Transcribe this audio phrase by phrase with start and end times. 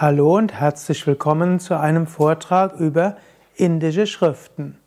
[0.00, 3.16] Hallo und herzlich willkommen zu einem Vortrag über
[3.56, 4.78] indische Schriften.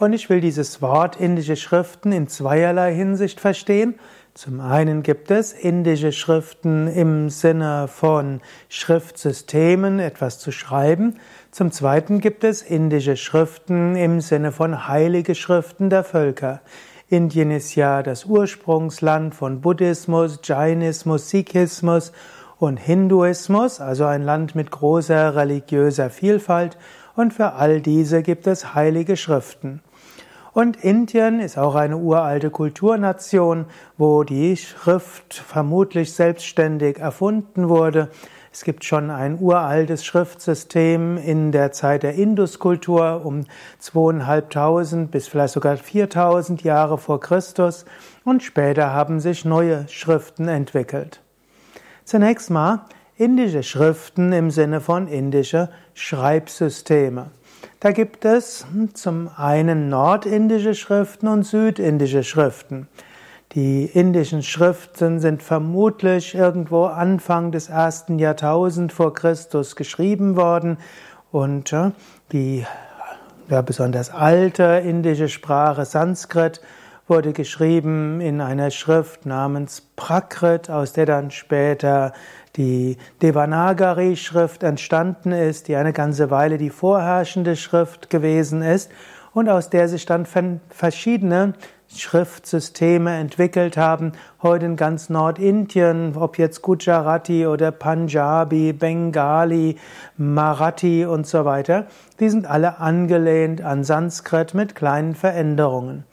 [0.00, 3.94] Und ich will dieses Wort indische Schriften in zweierlei Hinsicht verstehen.
[4.34, 11.20] Zum einen gibt es indische Schriften im Sinne von Schriftsystemen, etwas zu schreiben.
[11.52, 16.60] Zum zweiten gibt es indische Schriften im Sinne von heilige Schriften der Völker.
[17.08, 22.10] Indien ist ja das Ursprungsland von Buddhismus, Jainismus, Sikhismus
[22.58, 26.78] und Hinduismus, also ein Land mit großer religiöser Vielfalt,
[27.14, 29.80] und für all diese gibt es heilige Schriften.
[30.52, 33.66] Und Indien ist auch eine uralte Kulturnation,
[33.98, 38.08] wo die Schrift vermutlich selbstständig erfunden wurde.
[38.52, 43.44] Es gibt schon ein uraltes Schriftsystem in der Zeit der Induskultur um
[43.78, 47.84] zweieinhalbtausend bis vielleicht sogar viertausend Jahre vor Christus
[48.24, 51.20] und später haben sich neue Schriften entwickelt.
[52.06, 52.84] Zunächst mal
[53.16, 57.32] indische Schriften im Sinne von indische Schreibsysteme.
[57.80, 62.86] Da gibt es zum einen nordindische Schriften und südindische Schriften.
[63.54, 70.78] Die indischen Schriften sind vermutlich irgendwo Anfang des ersten Jahrtausends vor Christus geschrieben worden
[71.32, 71.74] und
[72.30, 72.64] die
[73.48, 76.60] ja, besonders alte indische Sprache Sanskrit
[77.08, 82.12] wurde geschrieben in einer Schrift namens Prakrit, aus der dann später
[82.56, 88.90] die Devanagari-Schrift entstanden ist, die eine ganze Weile die vorherrschende Schrift gewesen ist
[89.32, 90.26] und aus der sich dann
[90.70, 91.54] verschiedene
[91.94, 99.76] Schriftsysteme entwickelt haben, heute in ganz Nordindien, ob jetzt Gujarati oder Punjabi, Bengali,
[100.16, 101.86] Marathi und so weiter,
[102.18, 106.04] die sind alle angelehnt an Sanskrit mit kleinen Veränderungen.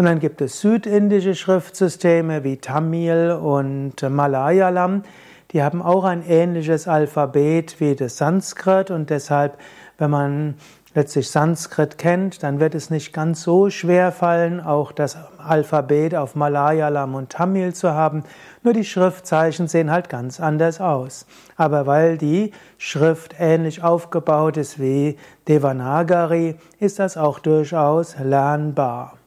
[0.00, 5.02] Und dann gibt es südindische Schriftsysteme wie Tamil und Malayalam.
[5.50, 9.58] Die haben auch ein ähnliches Alphabet wie das Sanskrit und deshalb,
[9.98, 10.54] wenn man
[10.94, 16.34] letztlich Sanskrit kennt, dann wird es nicht ganz so schwer fallen, auch das Alphabet auf
[16.34, 18.24] Malayalam und Tamil zu haben.
[18.62, 21.26] Nur die Schriftzeichen sehen halt ganz anders aus.
[21.58, 29.19] Aber weil die Schrift ähnlich aufgebaut ist wie Devanagari, ist das auch durchaus lernbar.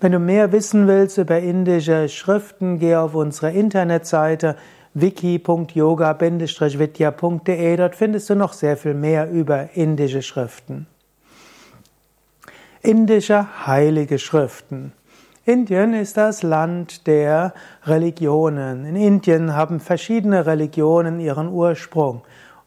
[0.00, 4.56] Wenn du mehr wissen willst über indische Schriften, geh auf unsere Internetseite
[4.92, 7.76] wiki.yoga-vidya.de.
[7.76, 10.86] Dort findest du noch sehr viel mehr über indische Schriften.
[12.82, 14.92] Indische heilige Schriften.
[15.46, 18.84] Indien ist das Land der Religionen.
[18.84, 22.22] In Indien haben verschiedene Religionen ihren Ursprung.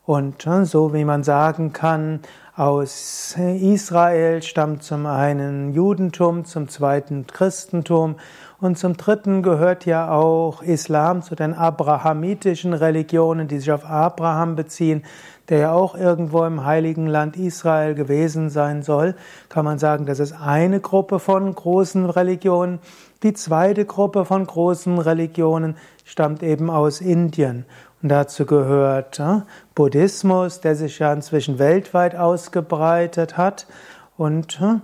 [0.09, 2.22] Und so wie man sagen kann,
[2.56, 8.16] aus Israel stammt zum einen Judentum, zum zweiten Christentum
[8.59, 14.56] und zum dritten gehört ja auch Islam zu den abrahamitischen Religionen, die sich auf Abraham
[14.56, 15.03] beziehen,
[15.48, 19.14] der ja auch irgendwo im heiligen Land Israel gewesen sein soll.
[19.48, 22.80] Kann man sagen, das ist eine Gruppe von großen Religionen.
[23.22, 27.66] Die zweite Gruppe von großen Religionen stammt eben aus Indien.
[28.02, 29.42] Und dazu gehört äh,
[29.76, 33.68] Buddhismus, der sich ja inzwischen weltweit ausgebreitet hat
[34.18, 34.76] und äh,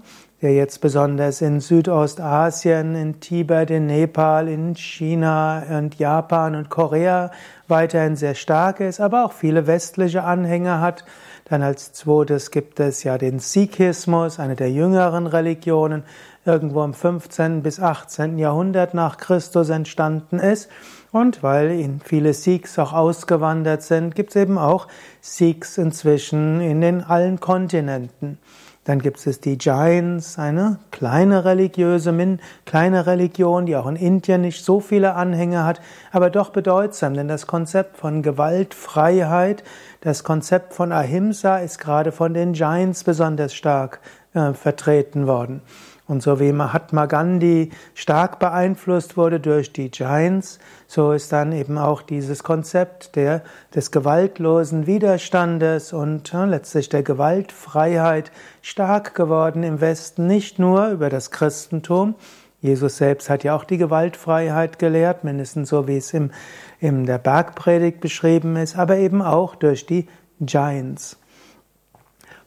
[0.41, 7.31] der jetzt besonders in Südostasien, in Tibet, in Nepal, in China und Japan und Korea
[7.67, 11.05] weiterhin sehr stark ist, aber auch viele westliche Anhänger hat.
[11.47, 16.03] Dann als zweites gibt es ja den Sikhismus, eine der jüngeren Religionen,
[16.43, 17.61] irgendwo im 15.
[17.61, 18.39] bis 18.
[18.39, 20.69] Jahrhundert nach Christus entstanden ist.
[21.11, 24.87] Und weil viele Sikhs auch ausgewandert sind, gibt es eben auch
[25.21, 28.39] Sikhs inzwischen in den allen Kontinenten.
[28.85, 34.63] Dann gibt es die Jains, eine kleine religiöse, kleine Religion, die auch in Indien nicht
[34.63, 35.81] so viele Anhänger hat,
[36.11, 39.63] aber doch bedeutsam, denn das Konzept von Gewaltfreiheit,
[40.01, 44.01] das Konzept von Ahimsa ist gerade von den Jains besonders stark
[44.35, 45.61] äh, vertreten worden.
[46.07, 51.79] Und so wie Mahatma Gandhi stark beeinflusst wurde durch die Giants, so ist dann eben
[51.79, 53.41] auch dieses Konzept der,
[53.73, 58.31] des gewaltlosen Widerstandes und ja, letztlich der Gewaltfreiheit
[58.61, 62.13] stark geworden im Westen, nicht nur über das Christentum.
[62.61, 66.31] Jesus selbst hat ja auch die Gewaltfreiheit gelehrt, mindestens so wie es im,
[66.79, 70.07] in der Bergpredigt beschrieben ist, aber eben auch durch die
[70.39, 71.17] Giants.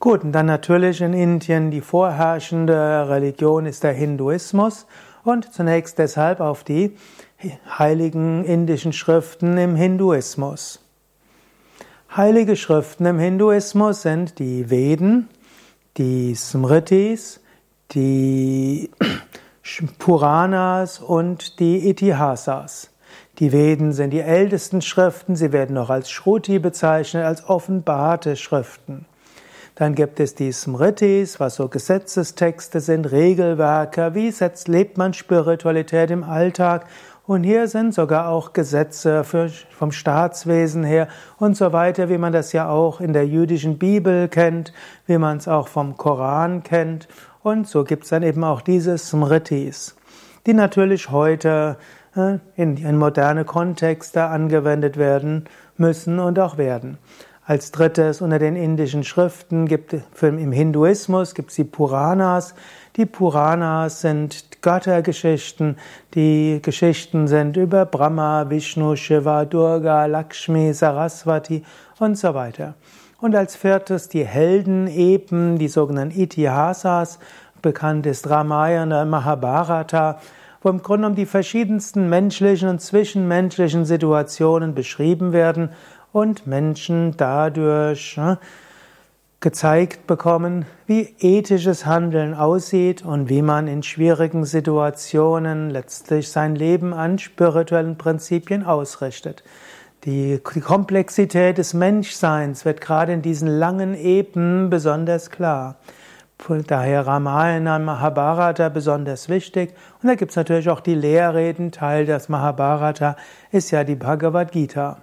[0.01, 4.87] Gut, und dann natürlich in Indien die vorherrschende Religion ist der Hinduismus
[5.25, 6.97] und zunächst deshalb auf die
[7.79, 10.81] heiligen indischen Schriften im Hinduismus.
[12.17, 15.29] Heilige Schriften im Hinduismus sind die Veden,
[15.97, 17.41] die Smritis,
[17.91, 18.91] die
[19.99, 22.91] Puranas und die Itihasas.
[23.41, 29.07] Die Veden sind die ältesten Schriften, sie werden noch als Shruti bezeichnet, als offenbarte Schriften.
[29.79, 36.11] Dann gibt es die Smritis, was so Gesetzestexte sind, Regelwerke, wie setzt, lebt man Spiritualität
[36.11, 36.87] im Alltag.
[37.29, 41.07] Und hier sind sogar auch Gesetze für, vom Staatswesen her
[41.39, 44.73] und so weiter, wie man das ja auch in der jüdischen Bibel kennt,
[45.07, 47.07] wie man es auch vom Koran kennt.
[47.45, 49.95] Und so gibt es dann eben auch diese Smritis,
[50.45, 51.77] die natürlich heute
[52.17, 55.45] äh, in, in moderne Kontexte angewendet werden
[55.77, 56.99] müssen und auch werden.
[57.49, 62.55] Als drittes unter den indischen Schriften gibt im Hinduismus gibt es die Puranas.
[62.97, 65.79] Die Puranas sind Göttergeschichten.
[66.13, 71.65] Die Geschichten sind über Brahma, Vishnu, Shiva, Durga, Lakshmi, Saraswati
[71.99, 72.75] und so weiter.
[73.19, 77.19] Und als viertes die Heldenepen, die sogenannten Itihasas.
[77.63, 80.21] Bekannt ist Ramayana, Mahabharata,
[80.61, 85.71] wo im Grunde um die verschiedensten menschlichen und zwischenmenschlichen Situationen beschrieben werden
[86.13, 88.39] und Menschen dadurch ne,
[89.41, 96.93] gezeigt bekommen, wie ethisches Handeln aussieht und wie man in schwierigen Situationen letztlich sein Leben
[96.93, 99.45] an spirituellen Prinzipien ausrichtet.
[100.05, 105.77] Die, Komplexität des Menschseins wird gerade in diesen langen Eben besonders klar.
[106.67, 109.75] Daher Ramayana Mahabharata besonders wichtig.
[110.01, 111.73] Und da gibt es natürlich auch die Lehrreden.
[111.73, 113.17] Teil des Mahabharata
[113.51, 115.03] ist ja die Bhagavad Gita.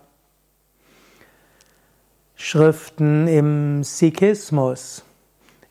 [2.36, 5.04] Schriften im Sikhismus.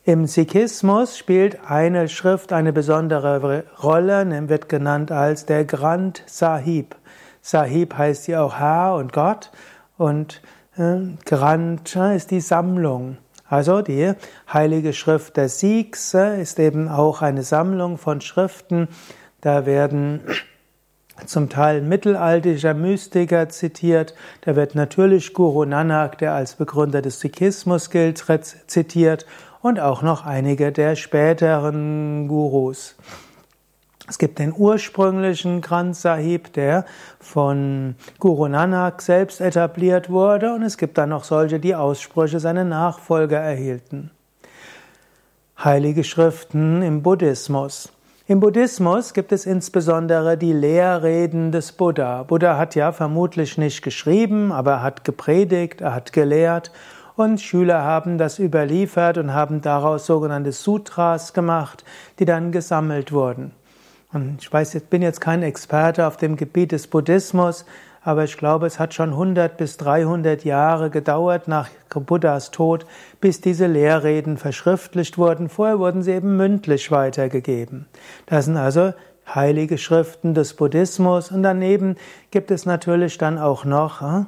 [0.04, 6.96] Im Sikhismus spielt eine Schrift eine besondere Rolle, wird genannt als der Grand Sahib.
[7.42, 9.50] Sahib heißt ja auch Herr und Gott
[9.98, 10.40] und
[10.76, 13.18] äh, Grand ist die Sammlung.
[13.46, 14.14] Also die
[14.52, 18.88] heilige Schrift der Sikhs äh, ist eben auch eine Sammlung von Schriften.
[19.42, 20.22] Da werden
[21.26, 24.14] zum Teil mittelalterlicher Mystiker zitiert.
[24.42, 28.24] Da wird natürlich Guru Nanak, der als Begründer des Sikhismus gilt,
[28.66, 29.26] zitiert
[29.62, 32.96] und auch noch einige der späteren Gurus.
[34.06, 36.84] Es gibt den ursprünglichen Granth Sahib, der
[37.20, 42.64] von Guru Nanak selbst etabliert wurde, und es gibt dann noch solche, die Aussprüche seiner
[42.64, 44.10] Nachfolger erhielten.
[45.58, 47.93] Heilige Schriften im Buddhismus.
[48.26, 52.22] Im Buddhismus gibt es insbesondere die Lehrreden des Buddha.
[52.22, 56.70] Buddha hat ja vermutlich nicht geschrieben, aber er hat gepredigt, er hat gelehrt
[57.16, 61.84] und Schüler haben das überliefert und haben daraus sogenannte Sutras gemacht,
[62.18, 63.50] die dann gesammelt wurden.
[64.10, 67.66] Und ich weiß, ich bin jetzt kein Experte auf dem Gebiet des Buddhismus,
[68.04, 72.86] aber ich glaube, es hat schon 100 bis 300 Jahre gedauert nach Buddhas Tod,
[73.20, 75.48] bis diese Lehrreden verschriftlicht wurden.
[75.48, 77.86] Vorher wurden sie eben mündlich weitergegeben.
[78.26, 78.92] Das sind also
[79.26, 81.96] heilige Schriften des Buddhismus und daneben
[82.30, 84.24] gibt es natürlich dann auch noch äh,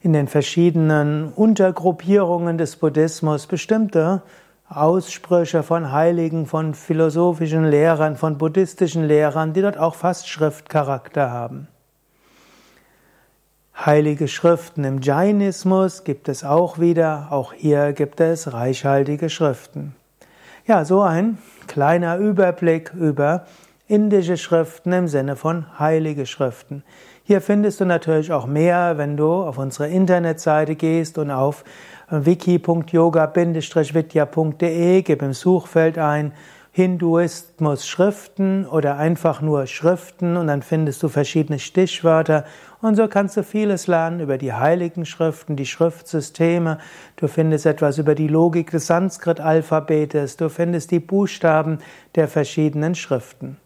[0.00, 4.22] in den verschiedenen Untergruppierungen des Buddhismus bestimmte
[4.68, 11.66] Aussprüche von Heiligen, von philosophischen Lehrern, von buddhistischen Lehrern, die dort auch fast Schriftcharakter haben.
[13.86, 19.94] Heilige Schriften im Jainismus gibt es auch wieder, auch hier gibt es reichhaltige Schriften.
[20.66, 21.38] Ja, so ein
[21.68, 23.46] kleiner Überblick über
[23.86, 26.82] indische Schriften im Sinne von heilige Schriften.
[27.22, 31.62] Hier findest du natürlich auch mehr, wenn du auf unsere Internetseite gehst und auf
[32.10, 36.32] wiki.yoga-vidya.de gib im Suchfeld ein
[36.78, 42.44] Hinduismus Schriften oder einfach nur Schriften und dann findest du verschiedene Stichwörter
[42.80, 46.78] und so kannst du vieles lernen über die heiligen Schriften, die Schriftsysteme.
[47.16, 50.36] Du findest etwas über die Logik des Sanskrit-Alphabetes.
[50.36, 51.80] Du findest die Buchstaben
[52.14, 53.56] der verschiedenen Schriften.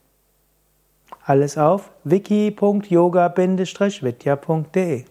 [1.27, 5.05] Alles auf wiki.yoga-vidya.de